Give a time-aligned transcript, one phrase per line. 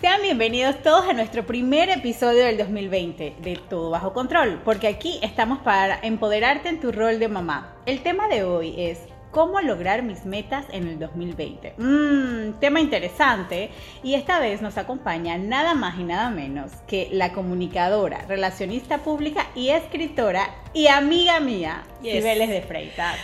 [0.00, 5.18] Sean bienvenidos todos a nuestro primer episodio del 2020 de Todo Bajo Control, porque aquí
[5.22, 7.74] estamos para empoderarte en tu rol de mamá.
[7.84, 9.00] El tema de hoy es
[9.32, 11.74] cómo lograr mis metas en el 2020.
[11.78, 13.70] Mmm, tema interesante.
[14.04, 19.48] Y esta vez nos acompaña nada más y nada menos que la comunicadora, relacionista pública
[19.56, 22.14] y escritora y amiga mía, Yes.
[22.14, 23.16] Cibeles de Freitas.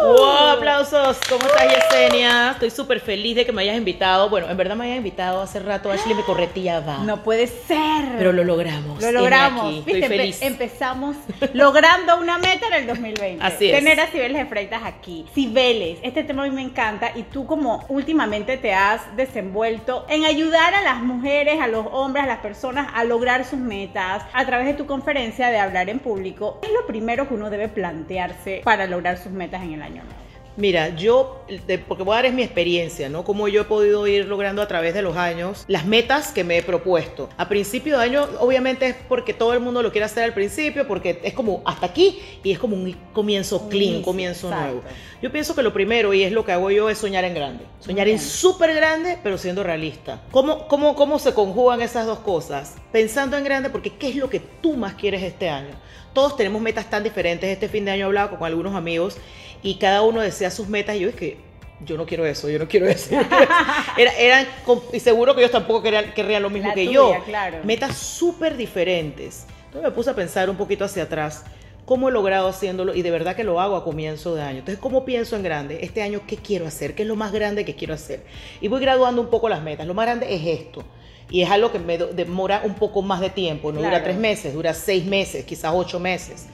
[0.00, 0.48] ¡Wow!
[0.56, 1.18] ¡Aplausos!
[1.28, 2.52] ¿Cómo estás, Yesenia?
[2.52, 4.28] Estoy súper feliz de que me hayas invitado.
[4.30, 5.90] Bueno, en verdad me hayas invitado hace rato.
[5.90, 6.98] Ashley me correteaba.
[6.98, 8.04] No puede ser.
[8.16, 9.02] Pero lo logramos.
[9.02, 9.74] Lo logramos.
[9.78, 10.42] Estoy Viste, empe- feliz.
[10.42, 11.16] empezamos
[11.52, 13.44] logrando una meta en el 2020.
[13.44, 13.76] Así es.
[13.78, 15.26] Tener a Cibeles de Freitas aquí.
[15.34, 20.24] Cibeles, este tema a mí me encanta y tú como últimamente te has desenvuelto en
[20.24, 24.46] ayudar a las mujeres, a los hombres, a las personas a lograr sus metas a
[24.46, 26.58] través de tu conferencia de hablar en público.
[26.62, 29.87] ¿Qué es lo primero que uno debe plantearse para lograr sus metas en el año
[29.90, 30.27] nuevo?
[30.58, 31.44] Mira, yo,
[31.86, 33.22] porque voy a dar es mi experiencia, ¿no?
[33.22, 36.58] Cómo yo he podido ir logrando a través de los años las metas que me
[36.58, 37.28] he propuesto.
[37.36, 40.88] A principio de año, obviamente es porque todo el mundo lo quiere hacer al principio,
[40.88, 44.72] porque es como hasta aquí y es como un comienzo clean, un comienzo exacto.
[44.72, 44.82] nuevo.
[45.22, 47.64] Yo pienso que lo primero, y es lo que hago yo, es soñar en grande.
[47.78, 50.22] Soñar en súper grande, pero siendo realista.
[50.32, 52.74] ¿Cómo, cómo, ¿Cómo se conjugan esas dos cosas?
[52.90, 55.76] Pensando en grande, porque ¿qué es lo que tú más quieres este año?
[56.12, 57.48] Todos tenemos metas tan diferentes.
[57.48, 59.18] Este fin de año he hablado con algunos amigos
[59.62, 60.20] y cada uno
[60.50, 61.36] sus metas y yo es que
[61.84, 63.10] yo no quiero eso, yo no quiero eso.
[63.10, 63.52] yo no quiero eso.
[63.96, 64.46] Era- eran,
[64.92, 67.24] y seguro que ellos tampoco querían, querrían lo mismo La que tuya, yo.
[67.24, 67.58] claro.
[67.64, 69.46] Metas súper diferentes.
[69.66, 71.44] Entonces me puse a pensar un poquito hacia atrás.
[71.84, 72.94] ¿Cómo he logrado haciéndolo?
[72.94, 74.58] Y de verdad que lo hago a comienzo de año.
[74.58, 75.78] Entonces, ¿cómo pienso en grande?
[75.82, 76.94] Este año, ¿qué quiero hacer?
[76.94, 78.24] ¿Qué es lo más grande que quiero hacer?
[78.60, 79.86] Y voy graduando un poco las metas.
[79.86, 80.84] Lo más grande es esto.
[81.30, 83.72] Y es algo que me demora un poco más de tiempo.
[83.72, 83.94] No Claro.
[83.94, 86.46] dura tres meses, dura seis meses, quizás ocho meses.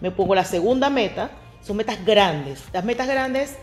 [0.00, 1.30] Me pongo la segunda meta.
[1.62, 2.62] Son metas grandes.
[2.72, 3.56] Las metas grandes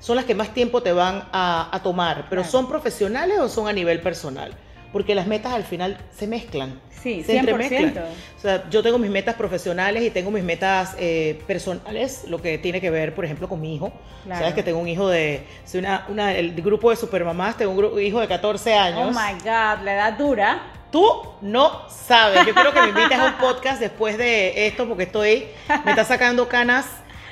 [0.00, 2.26] son las que más tiempo te van a, a tomar.
[2.28, 2.50] Pero Claro.
[2.50, 4.52] ¿son profesionales o son a nivel personal?
[4.92, 6.80] Porque las metas al final se mezclan.
[6.90, 7.38] Sí, se 100%.
[7.40, 8.04] entremezclan.
[8.38, 12.58] O sea, yo tengo mis metas profesionales y tengo mis metas eh, personales, lo que
[12.58, 13.92] tiene que ver, por ejemplo, con mi hijo.
[14.24, 14.40] Claro.
[14.40, 18.00] Sabes que tengo un hijo de, soy una, una, el grupo de supermamás, tengo un
[18.00, 19.00] hijo de 14 años.
[19.08, 20.62] Oh my God, la edad dura.
[20.92, 22.46] Tú no sabes.
[22.46, 25.46] Yo quiero que me invites a un podcast después de esto porque estoy,
[25.84, 26.86] me está sacando canas,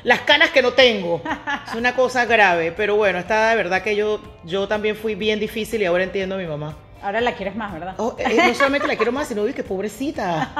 [0.05, 1.23] las canas que no tengo.
[1.67, 5.39] Es una cosa grave, pero bueno, está de verdad que yo, yo también fui bien
[5.39, 6.77] difícil y ahora entiendo a mi mamá.
[7.03, 7.95] Ahora la quieres más, ¿verdad?
[7.99, 10.53] Oh, eh, no solamente la quiero más, sino que pobrecita.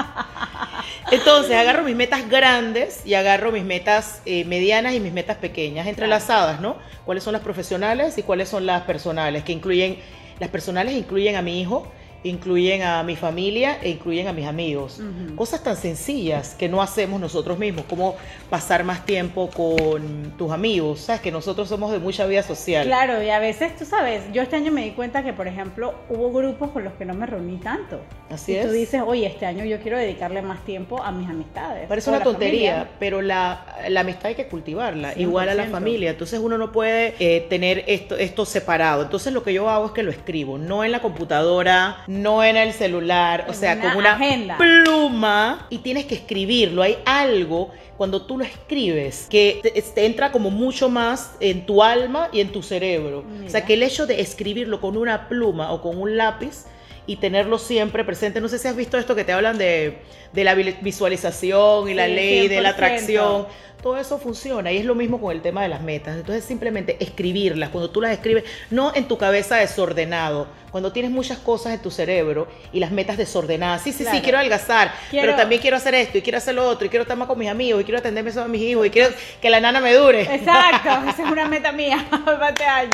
[1.13, 5.87] Entonces agarro mis metas grandes y agarro mis metas eh, medianas y mis metas pequeñas,
[5.87, 6.77] entrelazadas, ¿no?
[7.05, 9.45] ¿Cuáles son las profesionales y cuáles son las personales?
[9.45, 9.99] Que incluyen,
[10.41, 11.87] las personales incluyen a mi hijo,
[12.25, 15.01] incluyen a mi familia e incluyen a mis amigos.
[15.37, 18.17] Cosas tan sencillas que no hacemos nosotros mismos, como
[18.51, 22.87] pasar más tiempo con tus amigos, sabes que nosotros somos de mucha vida social.
[22.87, 25.95] Claro, y a veces, tú sabes, yo este año me di cuenta que, por ejemplo,
[26.09, 28.01] hubo grupos con los que no me reuní tanto.
[28.31, 28.73] Así y tú es.
[28.73, 31.89] dices, oye, este año yo quiero dedicarle más tiempo a mis amistades.
[31.89, 32.97] Parece una tontería, familia.
[32.99, 35.21] pero la, la amistad hay que cultivarla, 100%.
[35.21, 36.11] igual a la familia.
[36.11, 39.03] Entonces uno no puede eh, tener esto, esto separado.
[39.03, 42.57] Entonces lo que yo hago es que lo escribo, no en la computadora, no en
[42.57, 44.57] el celular, o sea, una con una agenda.
[44.59, 46.83] pluma y tienes que escribirlo.
[46.83, 51.83] Hay algo cuando tú lo escribes que te, te entra como mucho más en tu
[51.83, 53.25] alma y en tu cerebro.
[53.47, 56.65] O sea, que el hecho de escribirlo con una pluma o con un lápiz
[57.07, 58.41] y tenerlo siempre presente.
[58.41, 59.99] No sé si has visto esto que te hablan de,
[60.33, 62.73] de la vi- visualización y la Sí, ley de la 100%.
[62.75, 63.47] atracción.
[63.83, 66.17] Todo eso funciona y es lo mismo con el tema de las metas.
[66.17, 71.39] Entonces simplemente escribirlas, cuando tú las escribes, no en tu cabeza desordenado, cuando tienes muchas
[71.39, 73.83] cosas en tu cerebro y las metas desordenadas.
[73.83, 74.17] Sí, sí, Claro.
[74.19, 76.91] sí, quiero adelgazar, Quiero- pero también quiero hacer esto y quiero hacer lo otro y
[76.91, 79.51] quiero estar más con mis amigos y quiero atenderme a mis hijos y quiero que
[79.51, 80.23] la nana me dure.
[80.33, 82.91] Exacto, esa es una meta mía para este año.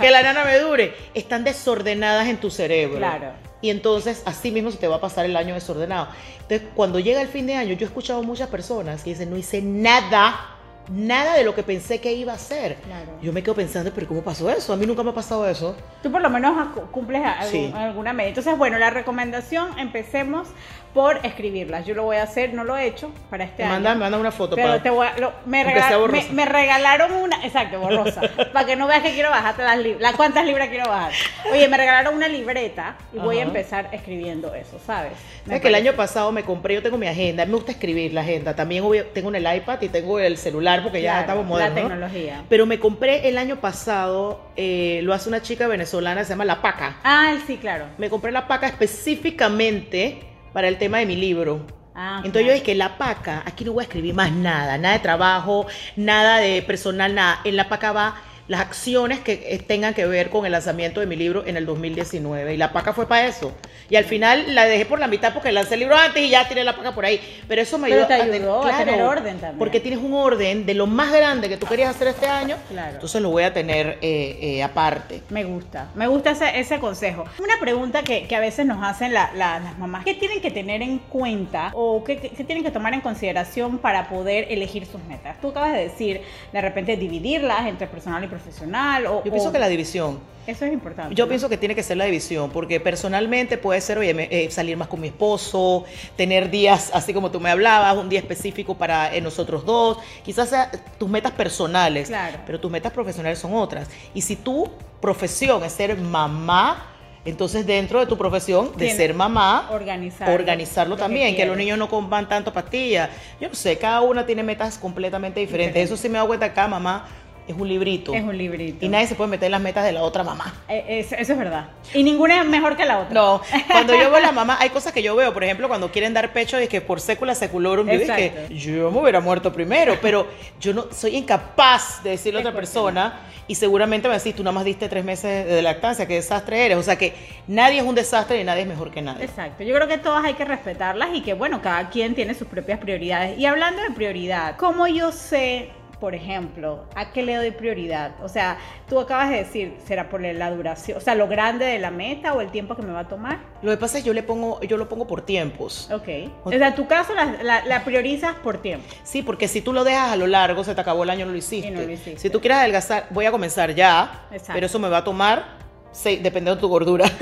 [0.00, 0.92] que la nana me dure.
[1.14, 2.98] Están desordenadas en tu cerebro.
[2.98, 3.45] Claro.
[3.60, 6.08] Y entonces así mismo se te va a pasar el año desordenado.
[6.42, 9.36] Entonces, cuando llega el fin de año, yo he escuchado muchas personas que dicen, no
[9.36, 10.55] hice nada
[10.88, 12.76] nada de lo que pensé que iba a ser.
[12.76, 13.12] Claro.
[13.22, 14.72] Yo me quedo pensando, pero ¿cómo pasó eso?
[14.72, 15.76] A mí nunca me ha pasado eso.
[16.02, 17.72] Tú por lo menos cumples a- algún- Sí.
[17.74, 18.28] alguna medida.
[18.30, 20.48] Entonces, bueno, la recomendación, empecemos
[20.94, 21.84] por escribirlas.
[21.84, 23.74] Yo lo voy a hacer, no lo he hecho para este Me año.
[23.74, 24.82] manda, me manda una foto Pero para...
[24.82, 28.22] te voy a- lo- me, regal- regalaron una, exacto, borrosa,
[28.54, 31.12] para que no veas que quiero bajarte las libras, cuántas libras quiero bajar.
[31.52, 35.12] Oye, me regalaron una libreta y voy a empezar escribiendo eso, ¿sabes?
[35.44, 38.14] Me ¿Sabes que el año pasado me compré, yo tengo mi agenda, me gusta escribir
[38.14, 38.82] la agenda, también
[39.12, 41.82] tengo en el iPad y tengo el celular porque ya estamos La modernos.
[41.82, 41.88] ¿no?
[41.88, 42.44] tecnología.
[42.48, 46.62] Pero me compré el año pasado, eh, lo hace una chica venezolana, se llama La
[46.62, 46.96] Paca.
[47.04, 47.86] Ah, sí, claro.
[47.98, 50.20] Me compré La Paca específicamente
[50.52, 51.66] para el tema de mi libro.
[51.94, 54.94] Ah, Entonces yo dije que la paca, aquí no voy a escribir más nada, nada
[54.94, 57.40] de trabajo, nada de personal, nada.
[57.44, 58.16] En la paca va
[58.48, 61.66] las acciones que eh, tengan que ver con el lanzamiento de mi libro en el
[61.66, 62.54] 2019.
[62.54, 63.52] Y la paca fue para eso.
[63.90, 66.46] Y al final la dejé por la mitad porque lancé el libro antes y ya
[66.48, 67.20] tiré la paca por ahí.
[67.48, 69.58] Pero eso me Pero ayudó, te tener- ayudó a tener orden también.
[69.58, 72.56] Porque tienes un orden de lo más grande que tú querías hacer este año.
[72.68, 72.94] Claro.
[72.94, 75.22] Entonces lo voy a tener eh, eh, aparte.
[75.30, 77.24] Me gusta, me gusta ese, ese consejo.
[77.42, 80.50] Una pregunta que, que a veces nos hacen la- la- las mamás, ¿qué tienen que
[80.50, 84.86] tener en cuenta o qué, qué- qué tienen que tomar en consideración para poder elegir
[84.86, 85.40] sus metas?
[85.40, 86.20] Tú acabas de decir,
[86.52, 89.06] de repente, dividirlas entre personal y profesional.
[89.06, 90.18] O, Yo pienso o- que la división.
[90.46, 91.12] Eso es importante.
[91.12, 91.28] Yo ¿no?
[91.28, 94.76] pienso que tiene que ser la división, porque personalmente puede ser, oye, me- eh, salir
[94.76, 95.84] más con mi esposo,
[96.16, 100.48] tener días, así como tú me hablabas, un día específico para eh, nosotros dos, quizás
[100.50, 102.38] sea tus metas personales, Claro.
[102.46, 103.88] pero tus metas profesionales son otras.
[104.14, 106.92] Y si tu profesión es ser mamá,
[107.24, 111.76] entonces dentro de tu profesión de ser mamá, organizarlo, organizarlo que también, que, los niños
[111.76, 113.10] no coman tanto pastillas.
[113.40, 115.74] Yo no sé, cada una tiene metas completamente diferentes.
[115.74, 115.92] Diferente.
[115.92, 117.08] Eso sí me he dado cuenta, cada mamá
[117.46, 118.14] es un librito.
[118.14, 118.84] Es un librito.
[118.84, 120.54] Y nadie se puede meter en las metas de la otra mamá.
[120.68, 121.68] Eh, eso, eso es verdad.
[121.94, 123.14] Y ninguna es mejor que la otra.
[123.14, 123.40] No,
[123.70, 126.14] cuando yo veo a la mamá, hay cosas que yo veo, por ejemplo, cuando quieren
[126.14, 128.52] dar pecho, es que por sécula seculorum, yo Exacto.
[128.52, 130.26] yo me hubiera muerto primero, pero
[130.60, 134.52] yo no soy incapaz de decirle a otra persona y seguramente me decís, tú nada
[134.52, 136.78] más diste tres meses de lactancia, qué desastre eres.
[136.78, 137.14] O sea que
[137.46, 139.24] nadie es un desastre y nadie es mejor que nadie.
[139.24, 142.48] Exacto, yo creo que todas hay que respetarlas y que bueno, cada quien tiene sus
[142.48, 143.38] propias prioridades.
[143.38, 145.70] Y hablando de prioridad, ¿cómo yo sé,
[146.00, 148.12] por ejemplo, a qué le doy prioridad?
[148.22, 148.58] O sea,
[148.88, 152.34] tú acabas de decir, ¿será por la duración, o sea, lo grande de la meta
[152.34, 153.38] o el tiempo que me va a tomar?
[153.62, 155.90] Lo que pasa es que yo le pongo, yo lo pongo por tiempos.
[155.90, 156.08] Ok.
[156.44, 158.86] O sea, en tu caso la, la- la priorizas por tiempo.
[159.04, 161.32] Sí, porque si tú lo dejas a lo largo, se te acabó el año, no
[161.32, 161.68] lo hiciste.
[161.68, 162.18] Y no lo hiciste.
[162.18, 164.52] Si tú quieres adelgazar, voy a comenzar ya, Exacto.
[164.54, 165.44] pero eso me va a tomar,
[165.92, 167.06] seis, dependiendo de tu gordura,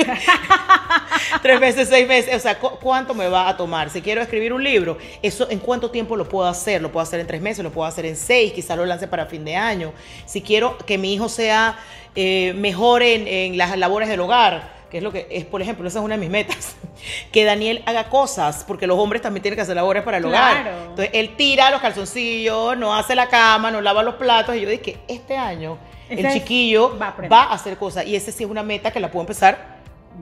[1.42, 2.34] tres meses, seis meses.
[2.34, 3.90] O sea, ¿cu- ¿cuánto me va a tomar?
[3.90, 6.81] Si quiero escribir un libro, eso ¿en cuánto tiempo lo puedo hacer?
[6.82, 9.26] Lo puedo hacer en tres meses, lo puedo hacer en seis, quizás lo lance para
[9.26, 9.92] fin de año.
[10.26, 11.76] Si quiero que mi hijo sea
[12.14, 15.88] eh, mejor en, en las labores del hogar, que es lo que es, por ejemplo,
[15.88, 16.76] esa es una de mis metas,
[17.32, 20.62] que Daniel haga cosas, porque los hombres también tienen que hacer labores para el hogar.
[20.62, 20.76] Claro.
[20.90, 24.69] Entonces, él tira los calzoncillos, no hace la cama, no lava los platos, y yo
[24.69, 25.78] dije, este año
[26.08, 29.00] el chiquillo va a va a hacer cosas, y ese sí es una meta que
[29.00, 29.75] la puedo empezar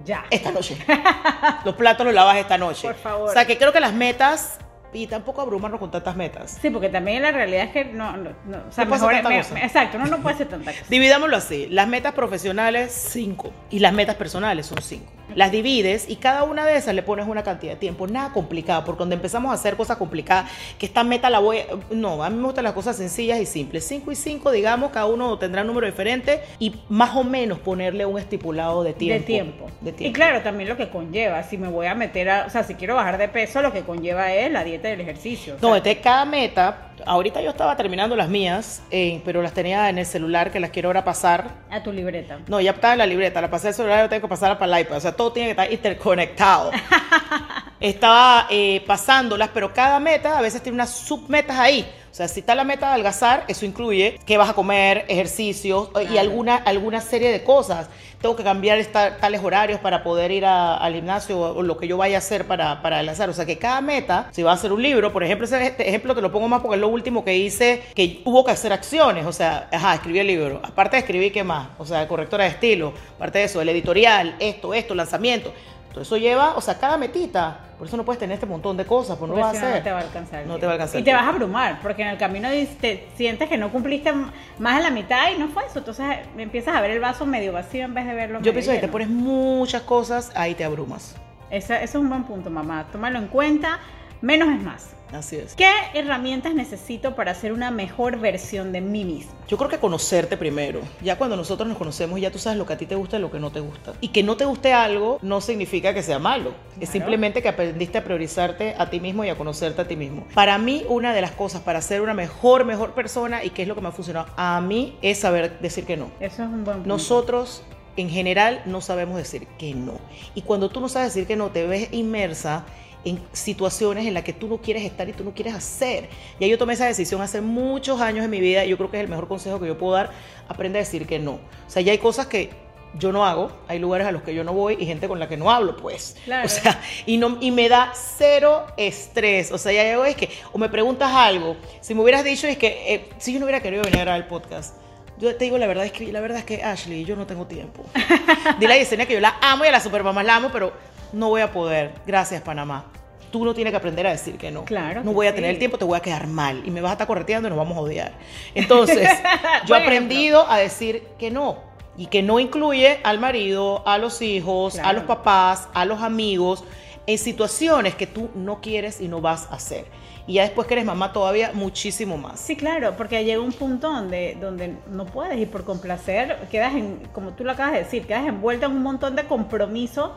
[0.04, 0.24] Ya.
[0.30, 0.76] esta noche.
[1.64, 2.88] los platos los lavas esta noche.
[2.88, 3.28] Por favor.
[3.30, 4.58] O sea, que creo que las metas,
[4.94, 6.58] y tampoco abrumarnos con tantas metas.
[6.60, 9.28] Sí, porque también la realidad es que no, no, no, o sea, No puede mejor,
[9.30, 10.84] me- me- exacto, uno no puede hacer tanta cosa.
[10.90, 11.66] Dividámoslo así.
[11.70, 13.52] Las metas profesionales, cinco.
[13.70, 15.10] Y las metas personales son cinco.
[15.34, 18.06] Las divides y cada una de esas le pones una cantidad de tiempo.
[18.06, 21.61] Nada complicado, porque cuando empezamos a hacer cosas complicadas, que esta meta la voy...
[21.90, 23.87] No, a mí me gustan las cosas sencillas y simples.
[23.87, 28.06] Cinco y cinco, digamos, cada uno tendrá un número diferente y más o menos ponerle
[28.06, 29.20] un estipulado de tiempo.
[29.20, 29.67] De tiempo.
[29.81, 30.11] De tiempo.
[30.11, 32.75] Y claro, también lo que conlleva, si me voy a meter a, o sea, si
[32.75, 35.55] quiero bajar de peso, lo que conlleva es la dieta y el ejercicio.
[35.55, 39.52] o No, sea, entonces cada meta, ahorita yo estaba terminando las mías, eh, pero las
[39.52, 42.38] tenía en el celular que las quiero ahora pasar a tu libreta.
[42.49, 44.78] No, ya estaba en la libreta, la pasé al celular, yo tengo que pasarla para
[44.78, 44.96] el iPad.
[44.96, 46.70] O sea, todo tiene que estar interconectado.
[47.82, 51.84] Estaba eh, pasándolas, pero cada meta a veces tiene unas submetas ahí.
[52.11, 55.89] O sea, si está la meta de adelgazar, eso incluye qué vas a comer, ejercicios
[55.98, 57.89] eh, y alguna, alguna serie de cosas.
[58.20, 61.77] Tengo que cambiar esta- tales horarios para poder ir a- al gimnasio o, o lo
[61.79, 63.31] que yo vaya a hacer para, para adelgazar.
[63.31, 65.89] O sea, que cada meta, si va a ser un libro, por ejemplo, ese este
[65.89, 68.72] ejemplo te lo pongo más porque es lo último que hice, que hubo que hacer
[68.72, 69.24] acciones.
[69.27, 70.60] O sea, ajá, escribí el libro.
[70.62, 71.69] Aparte de escribir, ¿qué más?
[71.79, 72.93] O sea, correctora de estilo.
[73.17, 75.53] Aparte de eso, el editorial, esto, esto, lanzamiento.
[75.93, 77.58] Todo eso lleva, o sea, cada metita.
[77.77, 79.69] Por eso no puedes tener este montón de cosas, pues no lo Porque vas a
[79.69, 79.79] no, hacer.
[79.81, 80.46] no te va a alcanzar.
[80.46, 82.49] No te va a alcanzar Y te vas a abrumar, porque en el camino
[82.81, 84.13] te sientes que no cumpliste
[84.58, 85.81] más de la mitad y no fue eso.
[85.81, 86.06] Entonces
[86.39, 88.77] empiezas a ver el vaso medio vacío en vez de verlo Yo medio pienso que
[88.77, 88.93] te lleno.
[88.93, 91.15] pones muchas cosas, ahí te abrumas.
[91.51, 92.87] Eso, eso es un buen punto, mamá.
[92.91, 93.79] Tómalo en cuenta.
[94.22, 94.91] Menos es más.
[95.12, 95.54] Así es.
[95.54, 99.32] ¿Qué herramientas necesito para ser una mejor versión de mí mismo?
[99.46, 100.81] Yo creo que conocerte primero.
[101.02, 103.20] Ya cuando nosotros nos conocemos, ya tú sabes lo que a ti te gusta y
[103.20, 103.92] lo que no te gusta.
[104.00, 106.54] Y que no te guste algo no significa que sea malo.
[106.81, 110.26] Es simplemente que aprendiste a priorizarte a ti mismo y a conocerte a ti mismo.
[110.34, 113.69] Para mí, una de las cosas para ser una mejor, mejor persona y que es
[113.69, 116.10] lo que me ha funcionado a mí es saber decir que no.
[116.20, 116.88] Eso es un buen punto.
[116.88, 117.62] Nosotros
[117.96, 119.98] en general no sabemos decir que no.
[120.34, 122.64] Y cuando tú no sabes decir que no, te ves inmersa
[123.04, 126.08] en situaciones en las que tú no quieres estar y tú no quieres hacer.
[126.38, 128.98] Ya yo tomé esa decisión hace muchos años en mi vida y yo creo que
[128.98, 130.10] es el mejor consejo que yo puedo dar,
[130.48, 131.32] aprende a decir que no.
[131.32, 132.50] O sea, ya hay cosas que
[132.98, 135.28] yo no hago, hay lugares a los que yo no voy y gente con la
[135.28, 136.16] que no hablo, pues.
[136.24, 136.46] Claro.
[136.46, 139.50] O sea, y, no, y me da cero estrés.
[139.50, 142.58] O sea, ya llego es que, o me preguntas algo, si me hubieras dicho es
[142.58, 144.76] que, eh, si yo no hubiera querido venir a grabar el podcast,
[145.18, 147.46] yo te digo la verdad es que la verdad es que Ashley, yo no tengo
[147.46, 147.84] tiempo.
[148.58, 150.72] Dile a Yesenia que yo la amo y a la supermamá la amo, pero
[151.12, 151.92] no voy a poder.
[152.06, 152.86] Gracias, Panamá.
[153.31, 154.64] Tú no tienes que aprender a decir que no.
[154.66, 155.36] Claro No voy a sí.
[155.36, 157.50] tener el tiempo, te voy a quedar mal y me vas a estar correteando y
[157.50, 158.12] nos vamos a odiar.
[158.54, 159.08] Entonces,
[159.66, 161.58] yo he aprendido a decir que no.
[161.96, 166.64] Y que no incluye al marido, a los hijos, a los papás, a los amigos,
[167.06, 169.86] en situaciones que tú no quieres y no vas a hacer.
[170.26, 172.38] Y ya después que eres mamá todavía muchísimo más.
[172.38, 177.00] Sí, claro, porque llega un punto donde, donde no puedes y por complacer quedas en,
[177.12, 180.10] como tú lo acabas de decir, quedas envuelta en un montón de compromisos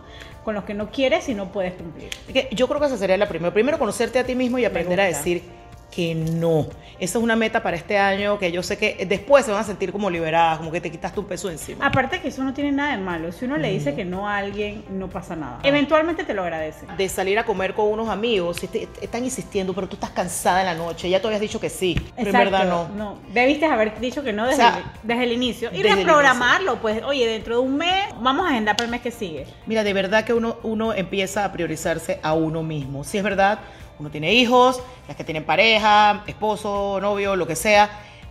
[0.43, 2.09] con los que no quieres y no puedes cumplir.
[2.51, 3.51] Yo creo que esa sería la primera.
[3.51, 5.41] Primero, conocerte a ti mismo y aprender a decir
[5.91, 6.67] que no.
[6.97, 9.63] Esa es una meta para este año que yo sé que después se van a
[9.63, 11.85] sentir como liberadas, como que te quitaste un peso encima.
[11.85, 14.37] Aparte que eso no tiene nada de malo, si uno le dice que no a
[14.37, 15.59] alguien, no pasa nada.
[15.63, 16.85] Eventualmente te lo agradece.
[16.97, 20.61] De salir a comer con unos amigos, si te, están insistiendo, pero tú estás cansada
[20.61, 22.87] en la noche, ya tú habías dicho que sí, pero en verdad no.
[22.95, 25.69] No, debiste haber dicho que no desde, O sea, el, desde el inicio.
[25.73, 28.91] Y desde el reprogramarlo, pues, oye, dentro de un mes vamos a agendar para el
[28.91, 29.47] mes que sigue.
[29.65, 33.03] Mira, de verdad que uno, uno empieza a priorizarse a uno mismo.
[33.03, 33.59] Si es verdad,
[33.99, 37.89] uno tiene hijos, las que tienen pareja, esposo, novio, lo que sea,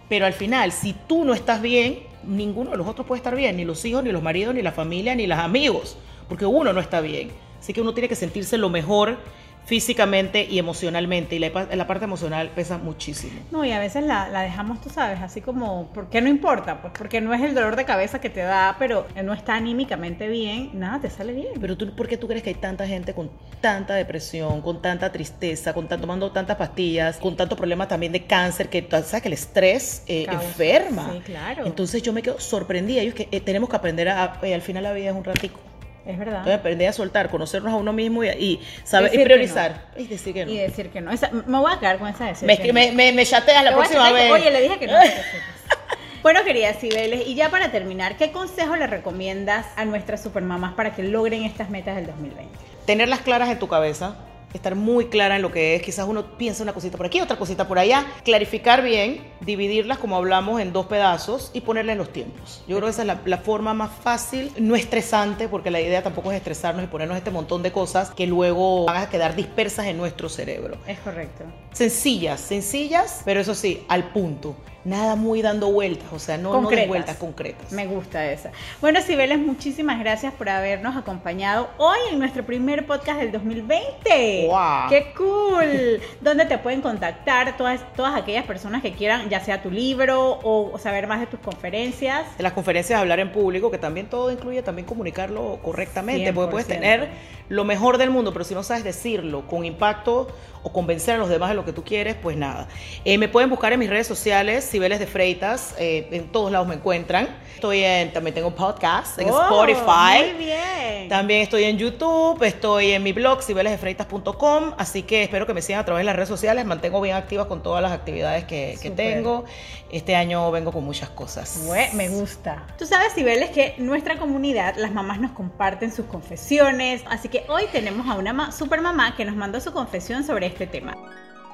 [0.08, 3.56] pero al final, si tú no estás bien, ninguno de los otros puede estar bien,
[3.56, 5.96] ni los hijos, ni los maridos, ni la familia, ni los amigos,
[6.28, 7.30] porque uno no está bien.
[7.58, 9.16] Así que uno tiene que sentirse lo mejor
[9.64, 13.32] físicamente y emocionalmente, y la, la parte emocional pesa muchísimo.
[13.50, 16.80] No, y a veces la, la dejamos, tú sabes, así como, ¿por qué no importa?
[16.82, 20.28] Pues porque no es el dolor de cabeza que te da, pero no está anímicamente
[20.28, 21.54] bien, nada, te sale bien.
[21.60, 23.30] Pero tú, ¿por qué tú crees que hay tanta gente con
[23.60, 28.24] tanta depresión, con tanta tristeza, con tan- tomando tantas pastillas, con tanto problema también de
[28.24, 31.10] cáncer, que tú sabes que el estrés eh, enferma?
[31.14, 31.64] Sí, claro.
[31.66, 33.02] Entonces yo me quedo sorprendida.
[33.02, 35.24] Y es que eh, tenemos que aprender a, eh, al final la vida es un
[35.24, 35.58] ratico.
[36.06, 36.38] Es verdad.
[36.38, 39.86] Entonces aprender a soltar, conocernos a uno mismo y, y saber Decir y priorizar.
[39.96, 40.52] Y decir que no.
[40.52, 41.10] Y decir que no.
[41.10, 42.50] Esa- me voy a quedar con esa decisión.
[42.58, 44.30] me, me, me, me chateas la Te próxima que- vez.
[44.32, 44.94] Oye, le dije que no.
[46.22, 50.94] Bueno, queridas Cibeles, y ya para terminar, ¿qué consejo le recomiendas a nuestras supermamás para
[50.94, 52.50] que logren estas metas del 2020?
[52.86, 54.16] tenerlas claras en tu cabeza,
[54.54, 55.82] estar muy clara en lo que es.
[55.82, 58.06] Quizás uno piensa una cosita por aquí, otra cosita por allá.
[58.24, 62.62] Clarificar bien, dividirlas como hablamos en dos pedazos y ponerle los tiempos.
[62.66, 66.02] Yo creo que esa es la, la forma más fácil, no estresante, porque la idea
[66.02, 69.86] tampoco es estresarnos y ponernos este montón de cosas que luego van a quedar dispersas
[69.86, 70.76] en nuestro cerebro.
[70.86, 71.44] Es correcto.
[71.72, 74.56] Sencillas, sencillas, pero eso sí, al punto.
[74.84, 76.88] Nada muy dando vueltas, o sea, no, no Concretas.
[76.88, 77.72] vueltas concretas.
[77.72, 78.50] Me gusta esa.
[78.82, 84.44] Bueno, Cibeles, muchísimas gracias por habernos acompañado hoy en nuestro primer podcast del 2020.
[84.46, 84.88] ¡Guau!
[84.90, 86.00] ¡Qué cool!
[86.20, 90.78] ¿Dónde te pueden contactar todas, todas aquellas personas que quieran, ya sea tu libro o
[90.78, 92.26] saber más de tus conferencias?
[92.36, 96.68] En las conferencias hablar en público, que también todo incluye también comunicarlo correctamente, porque puedes
[96.68, 96.68] 100%.
[96.68, 97.08] tener
[97.48, 100.28] lo mejor del mundo, pero si no sabes decirlo con impacto
[100.62, 102.68] o convencer a los demás de lo que tú quieres, pues nada.
[103.04, 106.66] Eh, me pueden buscar en mis redes sociales, Cibeles de Freitas, eh, en todos lados
[106.66, 107.28] me encuentran.
[107.54, 110.32] Estoy en, también tengo podcast en Oh, Spotify.
[110.34, 111.08] Muy bien.
[111.08, 115.80] También estoy en YouTube, estoy en mi blog cibeles.defreitas.com, así que espero que me sigan
[115.80, 119.44] a través de las redes sociales, mantengo bien activas con todas las actividades que, tengo.
[119.90, 121.60] Este año vengo con muchas cosas.
[121.92, 122.66] Me gusta.
[122.78, 127.02] Tú sabes, Cibeles, que nuestra comunidad, las mamás nos comparten sus confesiones.
[127.08, 130.46] Así que hoy tenemos a una ma- super mamá que nos mandó su confesión sobre
[130.46, 130.94] este tema.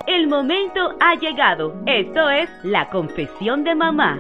[0.07, 1.75] El momento ha llegado.
[1.87, 4.19] Esto es la confesión de mamá.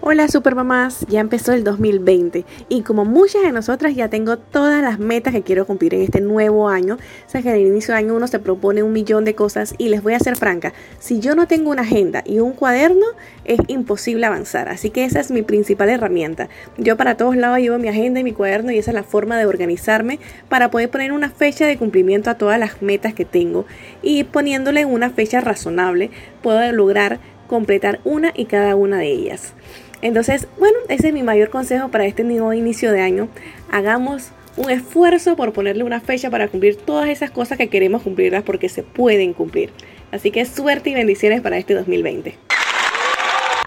[0.00, 5.00] Hola supermamás, ya empezó el 2020 y como muchas de nosotras ya tengo todas las
[5.00, 6.94] metas que quiero cumplir en este nuevo año.
[6.94, 9.88] O sea que al inicio de año uno se propone un millón de cosas y
[9.88, 13.06] les voy a ser franca, si yo no tengo una agenda y un cuaderno
[13.44, 16.48] es imposible avanzar, así que esa es mi principal herramienta.
[16.76, 19.36] Yo para todos lados llevo mi agenda y mi cuaderno y esa es la forma
[19.36, 23.66] de organizarme para poder poner una fecha de cumplimiento a todas las metas que tengo
[24.00, 29.54] y poniéndole una fecha razonable puedo lograr completar una y cada una de ellas.
[30.00, 33.28] Entonces, bueno, ese es mi mayor consejo para este nuevo inicio de año.
[33.70, 38.42] Hagamos un esfuerzo por ponerle una fecha para cumplir todas esas cosas que queremos cumplirlas
[38.42, 39.70] porque se pueden cumplir.
[40.10, 42.38] Así que suerte y bendiciones para este 2020.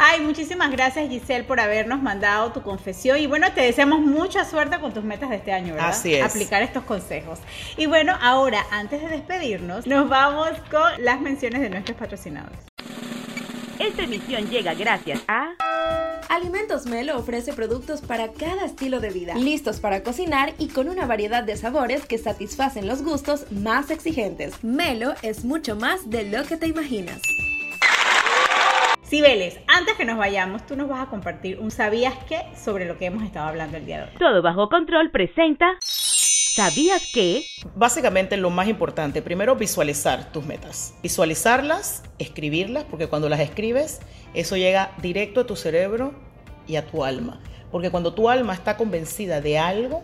[0.04, 4.80] Ay, muchísimas gracias Giselle por habernos mandado tu confesión y bueno, te deseamos mucha suerte
[4.80, 5.90] con tus metas de este año, ¿verdad?
[5.90, 6.24] Así es.
[6.24, 7.40] Aplicar estos consejos.
[7.78, 12.60] Y bueno, ahora, antes de despedirnos, nos vamos con las menciones de nuestros patrocinadores.
[13.80, 15.52] Esta emisión llega gracias a...
[16.32, 21.06] Alimentos Melo ofrece productos para cada estilo de vida, listos para cocinar y con una
[21.06, 24.64] variedad de sabores que satisfacen los gustos más exigentes.
[24.64, 27.22] Melo es mucho más de lo que te imaginas.
[29.04, 32.98] Cibeles, antes que nos vayamos, tú nos vas a compartir un sabías qué sobre lo
[32.98, 34.18] que hemos estado hablando el día de hoy.
[34.18, 35.80] Todo bajo control presenta...
[36.54, 37.46] ¿Sabías que?
[37.76, 40.94] Básicamente lo más importante, primero visualizar tus metas.
[41.02, 44.02] Visualizarlas, escribirlas, porque cuando las escribes,
[44.34, 46.14] eso llega directo a tu cerebro
[46.68, 47.40] y a tu alma.
[47.72, 50.04] Porque cuando tu alma está convencida de algo,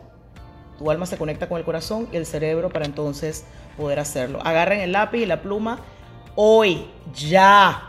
[0.77, 3.43] tu alma se conecta con el corazón y el cerebro para entonces
[3.75, 4.39] poder hacerlo.
[4.41, 5.81] Agarren el lápiz y la pluma
[6.35, 7.87] hoy, ya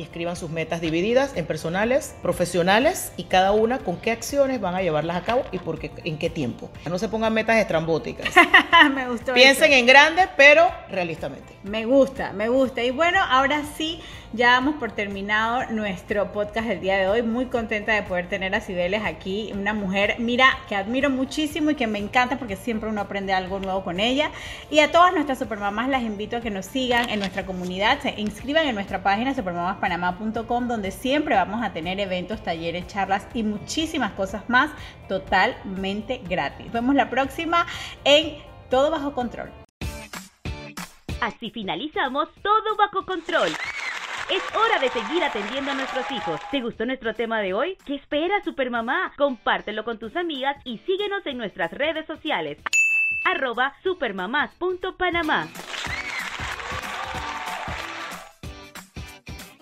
[0.00, 4.74] y escriban sus metas divididas en personales, profesionales y cada una con qué acciones van
[4.74, 6.70] a llevarlas a cabo y por qué, en qué tiempo.
[6.88, 8.26] No se pongan metas estrambóticas.
[8.94, 9.34] me gustó.
[9.34, 9.78] Piensen eso.
[9.78, 11.52] en grande, pero realistamente.
[11.64, 12.82] Me gusta, me gusta.
[12.82, 14.00] Y bueno, ahora sí,
[14.32, 17.22] ya damos por terminado nuestro podcast del día de hoy.
[17.22, 21.74] Muy contenta de poder tener a Cibeles aquí, una mujer, mira, que admiro muchísimo y
[21.74, 24.30] que me encanta porque siempre uno aprende algo nuevo con ella.
[24.70, 28.14] Y a todas nuestras supermamás las invito a que nos sigan en nuestra comunidad, se
[28.20, 34.12] inscriban en nuestra página supermamaspanamá.com donde siempre vamos a tener eventos, talleres, charlas y muchísimas
[34.12, 34.70] cosas más
[35.08, 36.66] totalmente gratis.
[36.66, 37.66] Nos vemos la próxima
[38.04, 38.36] en
[38.68, 39.50] Todo Bajo Control.
[41.20, 43.50] Así finalizamos todo bajo control.
[44.30, 46.40] Es hora de seguir atendiendo a nuestros hijos.
[46.52, 47.76] ¿Te gustó nuestro tema de hoy?
[47.84, 49.12] ¿Qué espera Supermamá?
[49.18, 52.58] Compártelo con tus amigas y síguenos en nuestras redes sociales.
[53.24, 55.48] Arroba supermamás.panamá.